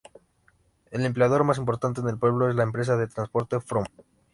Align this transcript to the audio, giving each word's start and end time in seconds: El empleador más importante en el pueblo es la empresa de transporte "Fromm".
El 0.89 1.05
empleador 1.05 1.43
más 1.43 1.59
importante 1.59 2.01
en 2.01 2.09
el 2.09 2.17
pueblo 2.17 2.49
es 2.49 2.55
la 2.55 2.63
empresa 2.63 2.97
de 2.97 3.05
transporte 3.05 3.59
"Fromm". 3.59 3.85